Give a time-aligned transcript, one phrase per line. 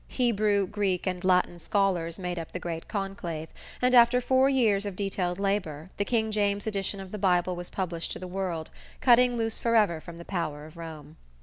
[0.07, 3.49] Hebrew, Greek and Latin scholars made up the great conclave;
[3.83, 7.69] and after four years of detailed labor the King James edition of the Bible was
[7.69, 11.17] published to the world, cutting loose forever from the power of Rome.